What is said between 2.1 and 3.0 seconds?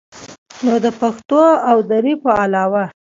په علاوه